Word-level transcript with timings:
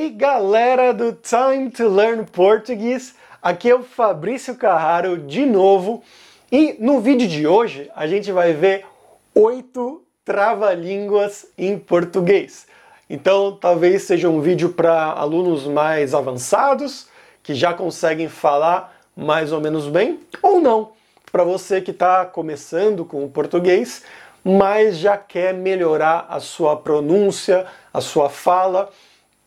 aí, 0.00 0.08
galera 0.08 0.94
do 0.94 1.12
Time 1.12 1.68
to 1.70 1.86
Learn 1.86 2.24
Português, 2.24 3.14
aqui 3.42 3.68
é 3.68 3.74
o 3.74 3.82
Fabrício 3.82 4.54
Carraro 4.54 5.18
de 5.18 5.44
novo. 5.44 6.02
E 6.50 6.74
no 6.80 7.00
vídeo 7.00 7.28
de 7.28 7.46
hoje 7.46 7.90
a 7.94 8.06
gente 8.06 8.32
vai 8.32 8.54
ver 8.54 8.86
oito 9.34 10.02
trava-línguas 10.24 11.48
em 11.58 11.78
português. 11.78 12.66
Então 13.10 13.54
talvez 13.60 14.04
seja 14.04 14.30
um 14.30 14.40
vídeo 14.40 14.70
para 14.70 15.12
alunos 15.12 15.66
mais 15.66 16.14
avançados, 16.14 17.06
que 17.42 17.54
já 17.54 17.74
conseguem 17.74 18.28
falar 18.28 18.96
mais 19.14 19.52
ou 19.52 19.60
menos 19.60 19.86
bem, 19.86 20.20
ou 20.40 20.62
não, 20.62 20.92
para 21.30 21.44
você 21.44 21.78
que 21.82 21.90
está 21.90 22.24
começando 22.24 23.04
com 23.04 23.22
o 23.22 23.28
português, 23.28 24.02
mas 24.42 24.96
já 24.96 25.18
quer 25.18 25.52
melhorar 25.52 26.26
a 26.30 26.40
sua 26.40 26.74
pronúncia, 26.74 27.66
a 27.92 28.00
sua 28.00 28.30
fala 28.30 28.88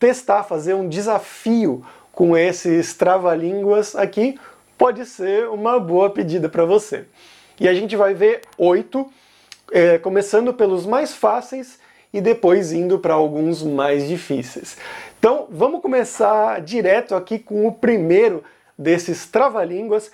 testar, 0.04 0.42
fazer 0.42 0.74
um 0.74 0.86
desafio 0.86 1.82
com 2.12 2.36
esses 2.36 2.92
trava-línguas 2.92 3.96
aqui, 3.96 4.38
pode 4.76 5.06
ser 5.06 5.48
uma 5.48 5.80
boa 5.80 6.10
pedida 6.10 6.46
para 6.46 6.66
você. 6.66 7.06
E 7.58 7.66
a 7.66 7.72
gente 7.72 7.96
vai 7.96 8.12
ver 8.12 8.42
oito, 8.58 9.10
é, 9.72 9.96
começando 9.96 10.52
pelos 10.52 10.84
mais 10.84 11.14
fáceis 11.14 11.78
e 12.12 12.20
depois 12.20 12.70
indo 12.70 12.98
para 12.98 13.14
alguns 13.14 13.62
mais 13.62 14.06
difíceis. 14.06 14.76
Então 15.18 15.46
vamos 15.50 15.80
começar 15.80 16.60
direto 16.60 17.14
aqui 17.14 17.38
com 17.38 17.66
o 17.66 17.72
primeiro 17.72 18.44
desses 18.78 19.24
trava-línguas, 19.24 20.12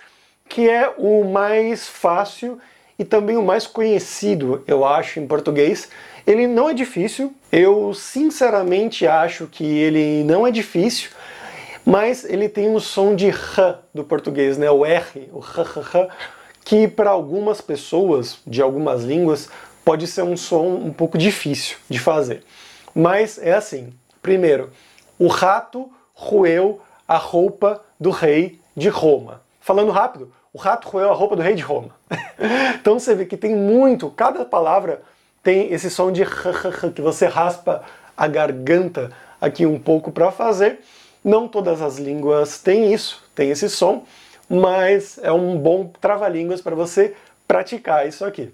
que 0.49 0.71
é 0.71 0.95
o 0.99 1.25
mais 1.25 1.89
fácil 1.89 2.61
e 3.01 3.05
também 3.07 3.39
o 3.39 3.43
mais 3.43 3.67
conhecido, 3.67 4.63
eu 4.67 4.85
acho, 4.85 5.21
em 5.21 5.27
português, 5.27 5.89
ele 6.27 6.47
não 6.47 6.69
é 6.69 6.75
difícil, 6.75 7.33
eu 7.51 7.95
sinceramente 7.95 9.07
acho 9.07 9.47
que 9.47 9.65
ele 9.65 10.23
não 10.23 10.47
é 10.47 10.51
difícil, 10.51 11.09
mas 11.83 12.27
ele 12.27 12.47
tem 12.47 12.75
o 12.75 12.79
som 12.79 13.17
de 13.17 13.29
R 13.29 13.79
do 13.95 14.05
português, 14.05 14.59
né? 14.59 14.71
o 14.71 14.85
R, 14.85 15.31
o 15.33 15.41
R, 15.41 15.81
R, 15.81 15.99
R 15.99 16.09
que 16.63 16.87
para 16.87 17.09
algumas 17.09 17.63
pessoas 17.63 18.37
de 18.47 18.61
algumas 18.61 19.03
línguas 19.03 19.49
pode 19.83 20.07
ser 20.07 20.23
um 20.23 20.37
som 20.37 20.67
um 20.67 20.93
pouco 20.93 21.17
difícil 21.17 21.79
de 21.89 21.99
fazer. 21.99 22.45
Mas 22.95 23.39
é 23.39 23.55
assim: 23.55 23.95
primeiro, 24.21 24.71
o 25.19 25.27
rato 25.27 25.91
roeu 26.13 26.83
a 27.09 27.17
roupa 27.17 27.83
do 27.99 28.11
rei 28.11 28.61
de 28.77 28.91
Roma. 28.91 29.41
Falando 29.59 29.91
rápido, 29.91 30.31
o 30.53 30.59
rato 30.59 30.89
roeu 30.89 31.11
a 31.11 31.15
roupa 31.15 31.37
do 31.37 31.43
rei 31.43 31.55
de 31.55 31.63
Roma. 31.63 31.91
então 32.81 32.99
você 32.99 33.15
vê 33.15 33.25
que 33.25 33.37
tem 33.37 33.55
muito, 33.55 34.11
cada 34.11 34.45
palavra 34.45 35.03
tem 35.43 35.73
esse 35.73 35.91
som 35.91 36.11
de 36.11 36.25
que 36.95 37.01
você 37.01 37.27
raspa 37.27 37.83
a 38.17 38.27
garganta 38.27 39.11
aqui 39.41 39.65
um 39.65 39.79
pouco 39.79 40.13
para 40.13 40.31
fazer. 40.31 40.81
Não 41.25 41.49
todas 41.49 41.81
as 41.81 41.99
línguas 41.99 42.61
têm 42.61 42.93
isso, 42.93 43.23
tem 43.35 43.51
esse 43.51 43.69
som, 43.69 44.05
mas 44.49 45.19
é 45.23 45.31
um 45.31 45.59
bom 45.59 45.91
trava-línguas 46.01 46.61
para 46.61 46.75
você 46.75 47.15
praticar 47.47 48.09
isso 48.09 48.25
aqui. 48.25 48.53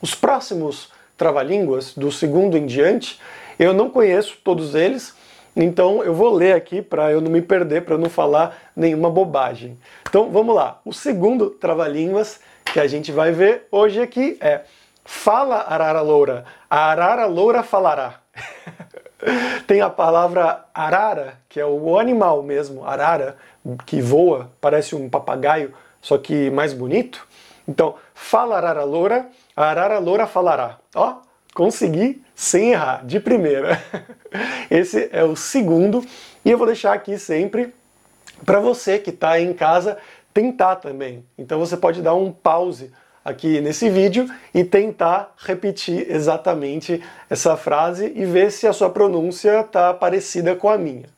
Os 0.00 0.14
próximos 0.14 0.90
trava-línguas, 1.16 1.92
do 1.94 2.10
segundo 2.10 2.56
em 2.56 2.64
diante, 2.64 3.20
eu 3.58 3.74
não 3.74 3.90
conheço 3.90 4.38
todos 4.42 4.74
eles, 4.74 5.14
então 5.56 6.02
eu 6.02 6.14
vou 6.14 6.32
ler 6.32 6.54
aqui 6.54 6.80
para 6.80 7.10
eu 7.10 7.20
não 7.20 7.30
me 7.30 7.42
perder, 7.42 7.84
para 7.84 7.98
não 7.98 8.08
falar 8.08 8.56
nenhuma 8.74 9.10
bobagem. 9.10 9.78
Então 10.08 10.30
vamos 10.30 10.54
lá. 10.54 10.80
O 10.84 10.92
segundo 10.92 11.50
trava-línguas 11.50 12.40
que 12.72 12.78
a 12.78 12.86
gente 12.86 13.10
vai 13.10 13.32
ver 13.32 13.66
hoje 13.70 14.00
aqui 14.00 14.36
é 14.40 14.62
Fala 15.12 15.64
arara 15.68 16.02
loura, 16.02 16.44
a 16.68 16.90
arara 16.90 17.26
loura 17.26 17.62
falará. 17.62 18.20
Tem 19.66 19.80
a 19.80 19.90
palavra 19.90 20.64
arara, 20.72 21.34
que 21.48 21.58
é 21.58 21.66
o 21.66 21.98
animal 21.98 22.42
mesmo, 22.42 22.84
arara, 22.84 23.36
que 23.84 24.00
voa, 24.00 24.50
parece 24.60 24.94
um 24.94 25.10
papagaio, 25.10 25.74
só 26.00 26.16
que 26.16 26.48
mais 26.50 26.72
bonito. 26.72 27.26
Então, 27.66 27.96
fala 28.14 28.56
arara 28.56 28.84
loura, 28.84 29.28
a 29.56 29.64
arara 29.64 29.98
loura 29.98 30.26
falará. 30.26 30.78
Ó, 30.94 31.16
consegui 31.54 32.22
sem 32.34 32.72
errar, 32.72 33.04
de 33.04 33.20
primeira. 33.20 33.82
Esse 34.70 35.08
é 35.12 35.24
o 35.24 35.36
segundo, 35.36 36.04
e 36.44 36.50
eu 36.50 36.58
vou 36.58 36.66
deixar 36.66 36.92
aqui 36.92 37.18
sempre 37.18 37.72
para 38.44 38.60
você 38.60 38.98
que 38.98 39.10
está 39.10 39.40
em 39.40 39.52
casa 39.52 39.98
tentar 40.32 40.76
também. 40.76 41.24
Então 41.36 41.58
você 41.58 41.76
pode 41.76 42.02
dar 42.02 42.14
um 42.14 42.32
pause 42.32 42.92
aqui 43.24 43.60
nesse 43.60 43.90
vídeo 43.90 44.28
e 44.54 44.64
tentar 44.64 45.34
repetir 45.36 46.10
exatamente 46.10 47.02
essa 47.28 47.56
frase 47.56 48.12
e 48.14 48.24
ver 48.24 48.50
se 48.50 48.66
a 48.66 48.72
sua 48.72 48.90
pronúncia 48.90 49.60
está 49.60 49.92
parecida 49.92 50.54
com 50.54 50.68
a 50.68 50.78
minha. 50.78 51.08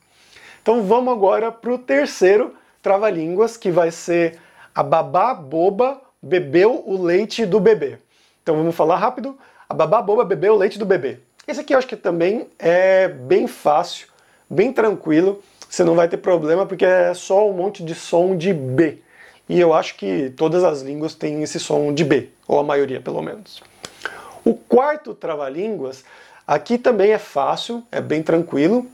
Então 0.61 0.83
vamos 0.83 1.13
agora 1.13 1.51
para 1.51 1.73
o 1.73 1.77
terceiro 1.77 2.55
trava-línguas, 2.81 3.55
que 3.55 3.71
vai 3.71 3.91
ser 3.91 4.39
a 4.75 4.83
babá 4.83 5.33
boba 5.33 6.01
bebeu 6.21 6.83
o 6.85 7.01
leite 7.01 7.45
do 7.45 7.59
bebê. 7.59 7.97
Então 8.41 8.55
vamos 8.55 8.75
falar 8.75 8.97
rápido. 8.97 9.37
A 9.73 9.75
babá 9.75 10.03
boba 10.03 10.23
bebeu 10.23 10.53
o 10.53 10.57
leite 10.57 10.77
do 10.77 10.85
bebê. 10.85 11.17
Esse 11.47 11.61
aqui 11.61 11.73
eu 11.73 11.79
acho 11.79 11.87
que 11.87 11.95
também 11.95 12.47
é 12.59 13.07
bem 13.07 13.47
fácil, 13.47 14.07
bem 14.47 14.71
tranquilo. 14.71 15.41
Você 15.67 15.83
não 15.83 15.95
vai 15.95 16.07
ter 16.07 16.17
problema 16.17 16.63
porque 16.63 16.85
é 16.85 17.11
só 17.15 17.49
um 17.49 17.53
monte 17.53 17.83
de 17.83 17.95
som 17.95 18.37
de 18.37 18.53
B 18.53 18.99
e 19.49 19.59
eu 19.59 19.73
acho 19.73 19.95
que 19.95 20.31
todas 20.37 20.63
as 20.63 20.83
línguas 20.83 21.15
têm 21.15 21.41
esse 21.41 21.59
som 21.59 21.91
de 21.91 22.03
B, 22.03 22.29
ou 22.47 22.59
a 22.59 22.63
maioria 22.63 23.01
pelo 23.01 23.19
menos. 23.23 23.63
O 24.45 24.53
quarto 24.53 25.15
trava-línguas, 25.15 26.05
aqui 26.45 26.77
também 26.77 27.09
é 27.09 27.17
fácil, 27.17 27.83
é 27.91 27.99
bem 27.99 28.21
tranquilo, 28.21 28.85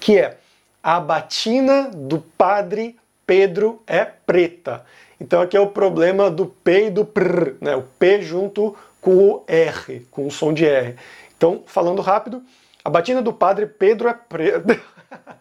que 0.00 0.18
é 0.18 0.38
a 0.82 0.98
batina 0.98 1.88
do 1.94 2.18
padre 2.36 2.98
Pedro 3.24 3.80
é 3.86 4.04
preta. 4.04 4.84
Então 5.20 5.40
aqui 5.40 5.56
é 5.56 5.60
o 5.60 5.68
problema 5.68 6.28
do 6.28 6.46
P 6.46 6.86
e 6.86 6.90
do 6.90 7.04
PR, 7.04 7.54
né? 7.60 7.76
o 7.76 7.82
P 7.82 8.22
junto 8.22 8.74
com 9.00 9.16
o 9.16 9.44
R, 9.46 10.06
com 10.10 10.26
o 10.26 10.30
som 10.30 10.52
de 10.52 10.66
R. 10.66 10.96
Então, 11.36 11.62
falando 11.66 12.02
rápido, 12.02 12.42
a 12.84 12.90
batina 12.90 13.22
do 13.22 13.32
padre 13.32 13.66
Pedro 13.66 14.08
é 14.08 14.14
preta. 14.14 14.80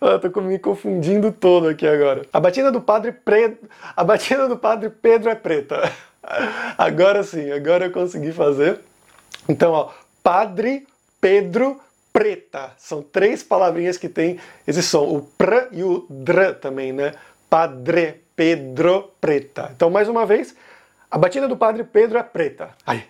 Ah, 0.00 0.18
tô 0.18 0.40
me 0.40 0.58
confundindo 0.58 1.30
todo 1.30 1.68
aqui 1.68 1.86
agora. 1.86 2.26
A 2.32 2.40
batina 2.40 2.72
do 2.72 2.80
padre 2.80 3.12
Pre... 3.12 3.58
A 3.94 4.02
batina 4.02 4.48
do 4.48 4.56
padre 4.56 4.90
Pedro 4.90 5.30
é 5.30 5.34
preta. 5.34 5.90
Agora 6.76 7.22
sim, 7.22 7.50
agora 7.50 7.86
eu 7.86 7.90
consegui 7.90 8.32
fazer. 8.32 8.80
Então, 9.48 9.72
ó, 9.72 9.90
padre 10.22 10.86
Pedro 11.20 11.78
preta. 12.12 12.72
São 12.78 13.02
três 13.02 13.42
palavrinhas 13.42 13.98
que 13.98 14.08
tem 14.08 14.38
esse 14.66 14.82
som, 14.82 15.04
o 15.04 15.22
pr 15.36 15.68
e 15.72 15.82
o 15.82 16.06
dr 16.08 16.54
também, 16.60 16.92
né? 16.92 17.12
Padre 17.50 18.22
Pedro 18.34 19.12
preta. 19.20 19.70
Então, 19.74 19.90
mais 19.90 20.08
uma 20.08 20.24
vez, 20.24 20.54
a 21.14 21.18
batina 21.18 21.46
do 21.46 21.56
padre 21.56 21.84
Pedro 21.84 22.18
é 22.18 22.24
preta. 22.24 22.70
Aí. 22.84 23.04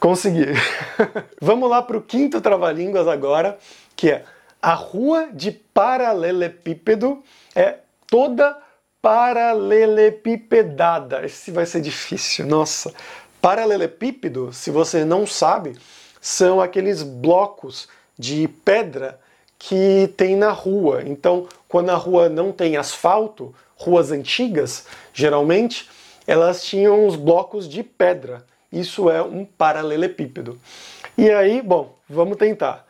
Consegui. 0.00 0.46
Vamos 1.40 1.70
lá 1.70 1.80
para 1.80 1.96
o 1.96 2.02
quinto 2.02 2.40
trava-línguas 2.40 3.06
agora, 3.06 3.56
que 3.94 4.10
é 4.10 4.24
a 4.60 4.74
rua 4.74 5.28
de 5.32 5.52
paralelepípedo 5.52 7.22
é 7.54 7.76
toda 8.08 8.58
paralelepipedada. 9.00 11.24
Esse 11.24 11.52
vai 11.52 11.66
ser 11.66 11.80
difícil, 11.80 12.48
nossa. 12.48 12.92
Paralelepípedo, 13.40 14.52
se 14.52 14.72
você 14.72 15.04
não 15.04 15.24
sabe, 15.24 15.78
são 16.20 16.60
aqueles 16.60 17.04
blocos 17.04 17.88
de 18.18 18.48
pedra 18.64 19.20
que 19.56 20.12
tem 20.16 20.34
na 20.34 20.50
rua. 20.50 21.04
Então, 21.06 21.46
quando 21.68 21.90
a 21.90 21.94
rua 21.94 22.28
não 22.28 22.50
tem 22.50 22.76
asfalto, 22.76 23.54
ruas 23.76 24.10
antigas, 24.10 24.86
geralmente, 25.14 25.88
elas 26.26 26.62
tinham 26.64 27.06
os 27.06 27.16
blocos 27.16 27.68
de 27.68 27.82
pedra. 27.82 28.44
Isso 28.70 29.10
é 29.10 29.22
um 29.22 29.44
paralelepípedo. 29.44 30.58
E 31.16 31.30
aí, 31.30 31.60
bom, 31.60 31.94
vamos 32.08 32.36
tentar. 32.36 32.86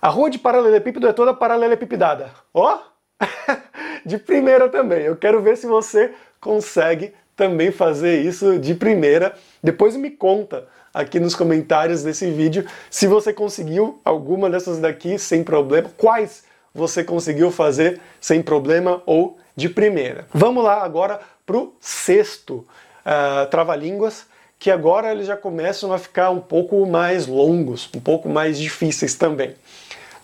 A 0.00 0.08
rua 0.08 0.28
de 0.28 0.38
paralelepípedo 0.38 1.08
é 1.08 1.12
toda 1.12 1.32
paralelepipedada. 1.32 2.30
Ó! 2.52 2.76
Oh? 2.76 2.96
de 4.04 4.18
primeira 4.18 4.68
também. 4.68 5.02
Eu 5.02 5.16
quero 5.16 5.40
ver 5.40 5.56
se 5.56 5.66
você 5.66 6.12
consegue 6.40 7.14
também 7.34 7.70
fazer 7.70 8.20
isso 8.20 8.58
de 8.58 8.74
primeira. 8.74 9.34
Depois 9.62 9.96
me 9.96 10.10
conta 10.10 10.66
aqui 10.92 11.20
nos 11.20 11.34
comentários 11.34 12.02
desse 12.02 12.30
vídeo 12.30 12.66
se 12.90 13.06
você 13.06 13.32
conseguiu 13.32 14.00
alguma 14.04 14.48
dessas 14.48 14.78
daqui 14.78 15.18
sem 15.18 15.44
problema, 15.44 15.90
quais 15.96 16.44
você 16.76 17.02
conseguiu 17.02 17.50
fazer 17.50 18.00
sem 18.20 18.42
problema 18.42 19.02
ou 19.06 19.38
de 19.56 19.68
primeira. 19.68 20.26
Vamos 20.32 20.62
lá 20.62 20.82
agora 20.82 21.20
para 21.44 21.56
o 21.56 21.74
sexto 21.80 22.66
uh, 23.04 23.46
trava-línguas, 23.50 24.26
que 24.58 24.70
agora 24.70 25.12
eles 25.12 25.26
já 25.26 25.36
começam 25.36 25.92
a 25.92 25.98
ficar 25.98 26.30
um 26.30 26.40
pouco 26.40 26.84
mais 26.86 27.26
longos, 27.26 27.88
um 27.94 28.00
pouco 28.00 28.28
mais 28.28 28.58
difíceis 28.58 29.14
também. 29.14 29.54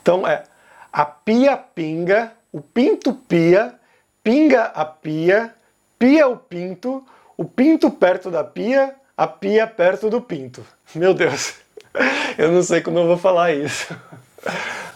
Então 0.01 0.27
é 0.27 0.45
a 0.93 1.05
pia 1.05 1.57
pinga, 1.57 2.33
o 2.53 2.61
pinto 2.61 3.15
pia, 3.15 3.75
pinga 4.23 4.65
a 4.65 4.85
pia, 4.85 5.55
pia 5.99 6.29
o 6.29 6.37
pinto, 6.37 7.05
o 7.37 7.45
pinto 7.45 7.91
perto 7.91 8.31
da 8.31 8.45
pia, 8.45 8.95
a 9.17 9.27
pia 9.27 9.67
perto 9.67 10.11
do 10.11 10.21
pinto. 10.21 10.65
Meu 10.95 11.15
Deus, 11.15 11.55
eu 12.37 12.53
não 12.53 12.63
sei 12.63 12.81
como 12.81 12.99
eu 12.99 13.07
vou 13.07 13.17
falar 13.19 13.55
isso. 13.55 13.95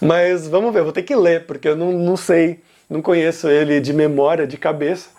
Mas 0.00 0.46
vamos 0.46 0.72
ver, 0.72 0.82
vou 0.82 0.92
ter 0.92 1.02
que 1.02 1.14
ler, 1.14 1.46
porque 1.46 1.68
eu 1.68 1.76
não, 1.76 1.92
não 1.92 2.16
sei, 2.16 2.62
não 2.88 3.00
conheço 3.00 3.48
ele 3.48 3.80
de 3.80 3.92
memória, 3.92 4.46
de 4.46 4.56
cabeça. 4.56 5.10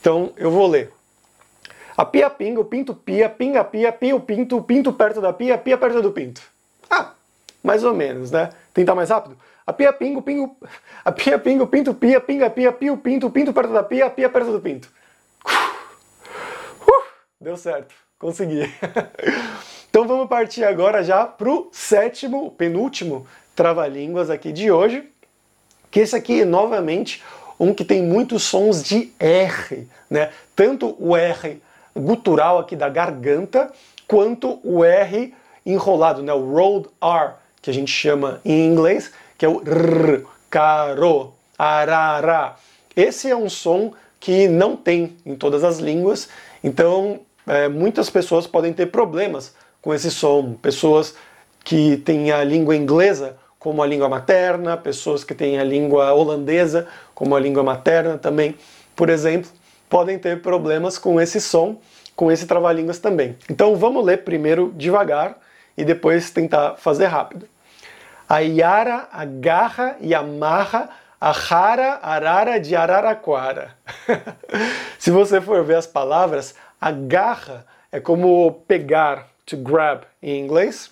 Então 0.00 0.32
eu 0.36 0.50
vou 0.50 0.66
ler. 0.66 0.92
A 1.96 2.04
pia 2.04 2.30
pinga, 2.30 2.60
o 2.60 2.64
pinto 2.64 2.94
pia, 2.94 3.28
pinga 3.28 3.64
pia, 3.64 3.92
pia 3.92 4.14
o 4.14 4.20
pinto, 4.20 4.56
o 4.56 4.62
pinto 4.62 4.92
perto 4.92 5.20
da 5.20 5.32
pia, 5.32 5.58
pia 5.58 5.76
perto 5.76 6.00
do 6.00 6.12
pinto. 6.12 6.40
Ah, 6.88 7.12
mais 7.62 7.82
ou 7.82 7.92
menos, 7.92 8.30
né? 8.30 8.50
Tentar 8.72 8.94
mais 8.94 9.10
rápido? 9.10 9.36
A 9.66 9.72
pia 9.72 9.92
pinga, 9.92 10.20
o 10.20 10.22
pingo, 10.22 10.56
a 11.04 11.12
pia 11.12 11.38
pinga, 11.38 11.64
o 11.64 11.66
pinto 11.66 11.92
pia, 11.92 12.20
pinga 12.20 12.48
pia, 12.48 12.72
pia 12.72 12.92
o 12.92 12.96
pinto, 12.96 13.26
o 13.26 13.30
pinto 13.30 13.52
perto 13.52 13.72
da 13.72 13.82
pia, 13.82 14.08
pia 14.08 14.30
perto 14.30 14.52
do 14.52 14.60
pinto. 14.60 14.88
Uh, 15.44 17.02
deu 17.40 17.56
certo, 17.56 17.94
consegui. 18.18 18.62
então 19.90 20.06
vamos 20.06 20.28
partir 20.28 20.64
agora 20.64 21.02
já 21.02 21.26
pro 21.26 21.68
sétimo, 21.72 22.52
penúltimo 22.52 23.26
trava-línguas 23.58 24.30
aqui 24.30 24.52
de 24.52 24.70
hoje, 24.70 25.02
que 25.90 25.98
esse 25.98 26.14
aqui, 26.14 26.44
novamente, 26.44 27.24
um 27.58 27.74
que 27.74 27.84
tem 27.84 28.00
muitos 28.00 28.44
sons 28.44 28.84
de 28.84 29.12
R, 29.18 29.88
né? 30.08 30.30
Tanto 30.54 30.94
o 30.96 31.16
R 31.16 31.60
gutural 31.92 32.60
aqui 32.60 32.76
da 32.76 32.88
garganta, 32.88 33.72
quanto 34.06 34.60
o 34.62 34.84
R 34.84 35.34
enrolado, 35.66 36.22
né? 36.22 36.32
O 36.32 36.52
rolled 36.52 36.88
R, 37.02 37.32
que 37.60 37.68
a 37.68 37.74
gente 37.74 37.90
chama 37.90 38.40
em 38.44 38.64
inglês, 38.64 39.10
que 39.36 39.44
é 39.44 39.48
o 39.48 39.60
R, 39.60 40.24
caro, 40.48 41.34
arara. 41.58 42.54
Esse 42.94 43.28
é 43.28 43.34
um 43.34 43.48
som 43.48 43.92
que 44.20 44.46
não 44.46 44.76
tem 44.76 45.16
em 45.26 45.34
todas 45.34 45.64
as 45.64 45.78
línguas, 45.78 46.28
então 46.62 47.22
é, 47.44 47.66
muitas 47.66 48.08
pessoas 48.08 48.46
podem 48.46 48.72
ter 48.72 48.86
problemas 48.86 49.52
com 49.82 49.92
esse 49.92 50.12
som. 50.12 50.54
Pessoas 50.54 51.16
que 51.64 51.96
têm 51.96 52.30
a 52.30 52.44
língua 52.44 52.76
inglesa 52.76 53.36
como 53.58 53.82
a 53.82 53.86
língua 53.86 54.08
materna, 54.08 54.76
pessoas 54.76 55.24
que 55.24 55.34
têm 55.34 55.58
a 55.58 55.64
língua 55.64 56.12
holandesa 56.12 56.86
como 57.14 57.34
a 57.34 57.40
língua 57.40 57.62
materna 57.62 58.16
também, 58.16 58.56
por 58.94 59.10
exemplo, 59.10 59.50
podem 59.88 60.18
ter 60.18 60.40
problemas 60.40 60.98
com 60.98 61.20
esse 61.20 61.40
som, 61.40 61.80
com 62.14 62.30
esse 62.30 62.46
trava-línguas 62.46 62.98
também. 62.98 63.36
Então 63.50 63.74
vamos 63.76 64.04
ler 64.04 64.18
primeiro 64.18 64.72
devagar 64.76 65.38
e 65.76 65.84
depois 65.84 66.30
tentar 66.30 66.76
fazer 66.76 67.06
rápido. 67.06 67.48
A 68.28 68.38
Yara 68.38 69.08
agarra 69.12 69.96
e 70.00 70.14
amarra 70.14 70.90
a 71.20 71.32
Rara 71.32 71.98
Arara 72.02 72.60
de 72.60 72.76
Araraquara. 72.76 73.74
Se 74.98 75.10
você 75.10 75.40
for 75.40 75.64
ver 75.64 75.76
as 75.76 75.86
palavras, 75.86 76.54
agarra 76.80 77.64
é 77.90 77.98
como 77.98 78.52
pegar, 78.68 79.28
to 79.46 79.56
grab 79.56 80.02
em 80.22 80.44
inglês. 80.44 80.90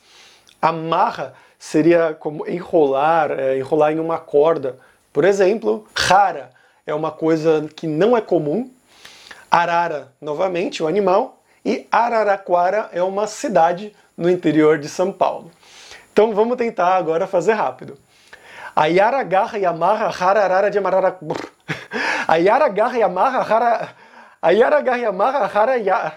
Amarra 0.60 1.34
seria 1.58 2.14
como 2.18 2.48
enrolar, 2.48 3.30
é, 3.32 3.58
enrolar 3.58 3.92
em 3.92 4.00
uma 4.00 4.18
corda. 4.18 4.76
Por 5.12 5.24
exemplo, 5.24 5.86
rara 5.94 6.50
é 6.86 6.94
uma 6.94 7.10
coisa 7.10 7.68
que 7.74 7.86
não 7.86 8.16
é 8.16 8.20
comum. 8.20 8.70
Arara, 9.50 10.12
novamente, 10.20 10.82
o 10.82 10.86
animal. 10.86 11.42
E 11.64 11.86
Araraquara 11.90 12.90
é 12.92 13.02
uma 13.02 13.26
cidade 13.26 13.94
no 14.16 14.30
interior 14.30 14.78
de 14.78 14.88
São 14.88 15.10
Paulo. 15.10 15.50
Então 16.12 16.32
vamos 16.32 16.56
tentar 16.56 16.96
agora 16.96 17.26
fazer 17.26 17.54
rápido. 17.54 17.98
A 18.74 18.86
Yara 18.86 19.22
garra 19.22 19.58
e 19.58 19.66
amarra 19.66 20.08
hararara 20.08 20.70
de 20.70 20.78
amarara. 20.78 21.18
A 22.28 22.36
Yara 22.36 22.68
garra 22.68 22.98
e 22.98 23.02
amarra 23.02 23.40
hara. 23.40 23.88
A 24.40 24.50
Yara 24.50 24.80
garra 24.80 24.98
e 24.98 25.04
amarra 25.04 25.50
hara 25.52 25.76
ya. 25.76 26.12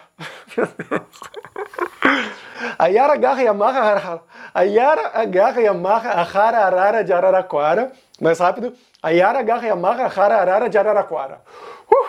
A 2.77 2.87
Yara 2.87 3.15
garra 3.15 3.43
e 3.43 3.47
amarra 3.47 4.21
a 4.53 4.61
Yara 4.63 5.11
agarra 5.13 5.61
e 5.61 5.67
amarra 5.67 6.11
a 6.11 6.21
hararara 6.21 7.03
de 7.03 7.13
Araraquara. 7.13 7.91
Mais 8.19 8.39
rápido. 8.39 8.73
A 9.01 9.09
Yara 9.09 9.39
agarra 9.39 9.67
e 9.67 9.69
amarra 9.69 10.05
a 10.05 10.07
hararara 10.07 10.69
de 10.69 10.77
Araraquara. 10.77 11.41
Uh, 11.89 12.07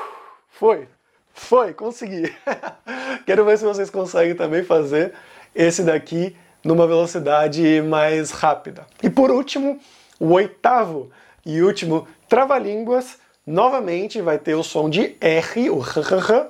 foi. 0.50 0.88
Foi, 1.32 1.72
consegui. 1.72 2.34
Quero 3.24 3.44
ver 3.44 3.58
se 3.58 3.64
vocês 3.64 3.88
conseguem 3.90 4.34
também 4.34 4.62
fazer 4.62 5.14
esse 5.54 5.82
daqui 5.82 6.36
numa 6.62 6.86
velocidade 6.86 7.80
mais 7.82 8.30
rápida. 8.30 8.86
E 9.02 9.08
por 9.08 9.30
último, 9.30 9.78
o 10.18 10.32
oitavo 10.32 11.10
e 11.44 11.62
último 11.62 12.06
trava-línguas, 12.28 13.18
novamente 13.46 14.20
vai 14.20 14.38
ter 14.38 14.54
o 14.54 14.62
som 14.62 14.88
de 14.88 15.16
R, 15.20 15.70
o 15.70 15.80
r, 15.80 16.46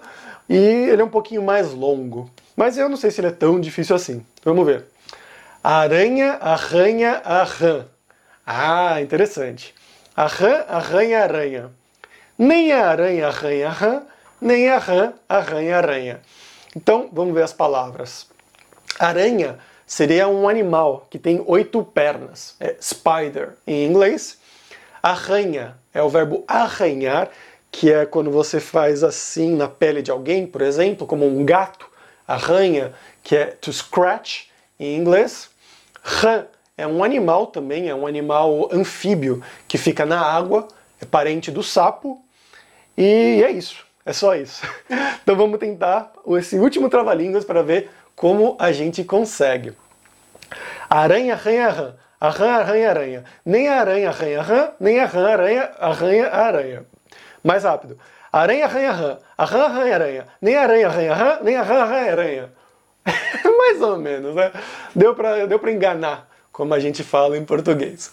e 0.49 0.57
ele 0.57 1.01
é 1.01 1.05
um 1.05 1.09
pouquinho 1.09 1.43
mais 1.43 1.73
longo. 1.73 2.29
Mas 2.61 2.77
eu 2.77 2.91
não 2.91 2.97
sei 2.99 3.11
se 3.11 3.23
ele 3.23 3.29
é 3.29 3.31
tão 3.31 3.59
difícil 3.59 3.97
assim. 3.97 4.23
Vamos 4.45 4.67
ver. 4.67 4.85
Aranha, 5.65 6.35
arranha, 6.35 7.23
arran. 7.25 7.87
Ah, 8.47 9.01
interessante. 9.01 9.75
Arran, 10.15 10.67
arranha, 10.69 11.23
aranha. 11.23 11.71
Nem 12.39 12.71
a 12.71 12.87
aranha 12.87 13.29
arranha, 13.29 13.69
arran, 13.69 14.03
nem 14.39 14.69
a 14.69 14.77
rã 14.77 15.15
arranha, 15.27 15.79
aranha. 15.79 16.21
Então, 16.77 17.09
vamos 17.11 17.33
ver 17.33 17.45
as 17.45 17.55
palavras. 17.55 18.27
Aranha 18.99 19.59
seria 19.87 20.29
um 20.29 20.47
animal 20.47 21.07
que 21.09 21.19
tem 21.19 21.43
oito 21.47 21.83
pernas, 21.83 22.57
é 22.61 22.77
spider 22.79 23.55
em 23.67 23.87
inglês. 23.87 24.37
Arranha 25.03 25.79
é 25.95 26.03
o 26.03 26.11
verbo 26.11 26.45
arranhar, 26.47 27.31
que 27.73 27.91
é 27.91 28.05
quando 28.05 28.31
você 28.31 28.61
faz 28.61 29.03
assim 29.03 29.57
na 29.57 29.67
pele 29.67 30.03
de 30.03 30.11
alguém, 30.11 30.47
por 30.47 30.61
exemplo, 30.61 31.07
como 31.07 31.27
um 31.27 31.43
gato. 31.43 31.89
Arranha, 32.31 32.93
que 33.25 33.35
é 33.35 33.47
to 33.47 33.73
scratch 33.73 34.45
em 34.79 34.97
inglês. 34.97 35.51
Rã 36.03 36.45
é 36.77 36.87
um 36.87 37.03
animal 37.03 37.49
também, 37.49 37.89
é 37.89 37.95
um 37.95 38.07
animal 38.07 38.69
anfíbio 38.73 39.43
que 39.67 39.77
fica 39.77 40.07
na 40.07 40.21
água, 40.21 40.69
é 41.01 41.05
parente 41.05 41.51
do 41.51 41.63
sapo. 41.63 42.25
E 42.97 43.43
é 43.45 43.51
isso, 43.51 43.85
é 44.07 44.13
só 44.13 44.35
isso. 44.35 44.63
Então 45.23 45.37
vamos 45.37 45.61
tentar 45.61 46.13
esse 46.39 46.57
último 46.59 46.89
trava-línguas 46.89 47.45
para 47.45 47.63
ver 47.63 47.91
como 48.17 48.57
a 48.59 48.73
gente 48.73 49.05
consegue. 49.05 49.75
Aranha, 50.89 51.35
arranha, 51.35 51.69
rã. 51.69 51.95
Arran, 52.21 52.51
arranha, 52.51 52.91
aranha. 52.91 53.25
Nem 53.45 53.69
aranha 53.69 54.09
arranha 54.09 54.43
rã, 54.43 54.69
nem 54.81 54.99
a 54.99 55.07
rã 55.07 55.29
aranha 55.29 55.71
arranha 55.79 56.29
aranha. 56.29 56.87
Mais 57.45 57.65
rápido. 57.65 57.99
Aranha, 58.33 58.65
arranha, 58.65 58.93
rã. 58.93 59.19
Arran, 59.37 59.65
arranha, 59.65 59.95
aranha. 59.95 60.27
Nem 60.41 60.57
aranha 60.57 60.87
arranha 60.87 61.15
rã, 61.15 61.39
nem 61.43 61.57
a 61.57 61.63
rã 61.63 61.81
arranha 61.81 62.13
aranha. 62.13 62.53
Mais 63.59 63.81
ou 63.81 63.99
menos, 63.99 64.35
né? 64.35 64.53
Deu 64.95 65.15
para 65.15 65.47
deu 65.47 65.61
enganar, 65.69 66.29
como 66.53 66.73
a 66.75 66.79
gente 66.79 67.03
fala 67.03 67.37
em 67.37 67.45
português. 67.45 68.11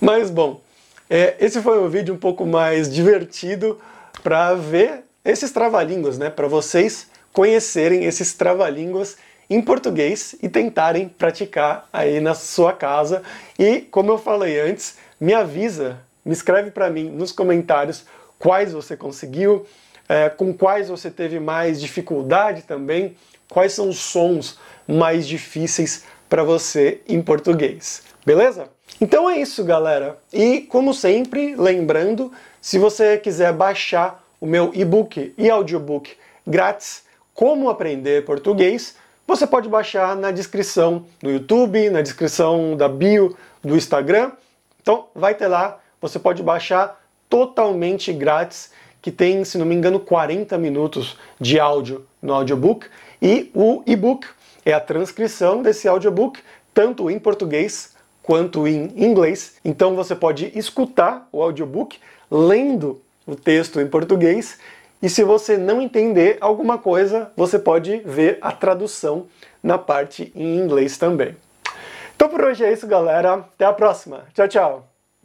Mas 0.00 0.30
bom, 0.30 0.60
é, 1.08 1.36
esse 1.40 1.60
foi 1.62 1.78
um 1.78 1.88
vídeo 1.88 2.14
um 2.14 2.18
pouco 2.18 2.44
mais 2.46 2.92
divertido 2.92 3.80
para 4.22 4.54
ver 4.54 5.04
esses 5.24 5.50
trava-línguas, 5.50 6.18
né? 6.18 6.30
Para 6.30 6.46
vocês 6.46 7.08
conhecerem 7.32 8.04
esses 8.04 8.32
trava-línguas 8.34 9.16
em 9.48 9.60
português 9.60 10.34
e 10.42 10.48
tentarem 10.48 11.08
praticar 11.08 11.88
aí 11.92 12.20
na 12.20 12.34
sua 12.34 12.72
casa. 12.72 13.22
E, 13.58 13.80
como 13.80 14.10
eu 14.10 14.18
falei 14.18 14.60
antes, 14.60 14.96
me 15.20 15.32
avisa, 15.34 16.00
me 16.24 16.32
escreve 16.32 16.70
para 16.70 16.90
mim 16.90 17.10
nos 17.10 17.32
comentários 17.32 18.04
quais 18.38 18.72
você 18.72 18.96
conseguiu, 18.96 19.66
é, 20.08 20.28
com 20.28 20.52
quais 20.52 20.88
você 20.88 21.10
teve 21.10 21.40
mais 21.40 21.80
dificuldade 21.80 22.62
também, 22.62 23.16
quais 23.48 23.72
são 23.72 23.88
os 23.88 23.98
sons 23.98 24.58
mais 24.86 25.26
difíceis 25.26 26.04
para 26.28 26.42
você 26.42 27.00
em 27.08 27.20
português. 27.22 28.02
Beleza? 28.24 28.68
Então 29.00 29.28
é 29.28 29.38
isso, 29.38 29.64
galera. 29.64 30.18
E 30.32 30.62
como 30.62 30.94
sempre, 30.94 31.54
lembrando, 31.54 32.32
se 32.60 32.78
você 32.78 33.18
quiser 33.18 33.52
baixar 33.52 34.24
o 34.40 34.46
meu 34.46 34.70
e-book 34.74 35.34
e 35.36 35.50
audiobook 35.50 36.16
grátis, 36.46 37.04
Como 37.34 37.68
Aprender 37.68 38.24
Português, 38.24 38.96
você 39.26 39.46
pode 39.46 39.68
baixar 39.68 40.16
na 40.16 40.30
descrição 40.30 41.04
do 41.20 41.30
YouTube, 41.30 41.90
na 41.90 42.00
descrição 42.00 42.76
da 42.76 42.88
bio 42.88 43.36
do 43.62 43.76
Instagram. 43.76 44.32
Então 44.80 45.08
vai 45.14 45.34
ter 45.34 45.48
lá, 45.48 45.80
você 46.00 46.18
pode 46.18 46.42
baixar 46.42 46.98
totalmente 47.28 48.12
grátis, 48.12 48.70
que 49.00 49.10
tem, 49.10 49.44
se 49.44 49.58
não 49.58 49.66
me 49.66 49.74
engano, 49.74 50.00
40 50.00 50.56
minutos 50.58 51.16
de 51.40 51.60
áudio 51.60 52.06
no 52.20 52.34
audiobook. 52.34 52.86
E 53.20 53.50
o 53.54 53.82
e-book 53.86 54.26
é 54.64 54.72
a 54.72 54.80
transcrição 54.80 55.62
desse 55.62 55.86
audiobook, 55.86 56.40
tanto 56.74 57.10
em 57.10 57.18
português 57.18 57.94
quanto 58.22 58.66
em 58.66 58.92
inglês. 58.96 59.56
Então 59.64 59.94
você 59.94 60.14
pode 60.14 60.50
escutar 60.58 61.28
o 61.30 61.40
audiobook 61.40 61.98
lendo 62.30 63.00
o 63.26 63.36
texto 63.36 63.80
em 63.80 63.86
português 63.86 64.58
e 65.02 65.08
se 65.08 65.22
você 65.22 65.56
não 65.56 65.80
entender 65.80 66.38
alguma 66.40 66.78
coisa, 66.78 67.30
você 67.36 67.58
pode 67.58 67.98
ver 67.98 68.38
a 68.40 68.50
tradução 68.50 69.26
na 69.62 69.78
parte 69.78 70.32
em 70.34 70.56
inglês 70.56 70.96
também. 70.96 71.36
Então 72.14 72.28
por 72.28 72.42
hoje 72.42 72.64
é 72.64 72.72
isso, 72.72 72.86
galera. 72.86 73.34
Até 73.34 73.66
a 73.66 73.72
próxima. 73.72 74.24
Tchau, 74.34 74.48
tchau. 74.48 74.95